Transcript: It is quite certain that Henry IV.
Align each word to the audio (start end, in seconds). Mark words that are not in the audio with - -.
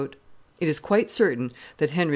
It 0.59 0.67
is 0.67 0.79
quite 0.79 1.11
certain 1.11 1.51
that 1.77 1.91
Henry 1.91 2.09
IV. 2.09 2.09